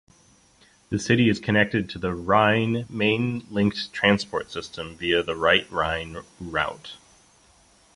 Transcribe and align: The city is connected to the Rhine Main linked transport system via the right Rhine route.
The 0.89 0.97
city 0.97 1.29
is 1.29 1.39
connected 1.39 1.87
to 1.91 1.99
the 1.99 2.11
Rhine 2.11 2.87
Main 2.89 3.45
linked 3.51 3.93
transport 3.93 4.49
system 4.51 4.97
via 4.97 5.21
the 5.21 5.35
right 5.35 5.71
Rhine 5.71 6.23
route. 6.39 6.93